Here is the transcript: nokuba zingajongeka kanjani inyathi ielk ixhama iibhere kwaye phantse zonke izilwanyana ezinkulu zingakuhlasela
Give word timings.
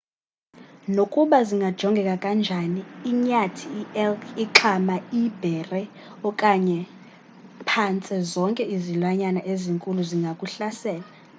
nokuba 0.95 1.37
zingajongeka 1.47 2.15
kanjani 2.23 2.81
inyathi 3.11 3.67
ielk 4.03 4.21
ixhama 4.43 4.95
iibhere 5.19 5.81
kwaye 6.21 6.79
phantse 7.69 8.15
zonke 8.31 8.63
izilwanyana 8.75 9.41
ezinkulu 9.51 10.01
zingakuhlasela 10.09 11.05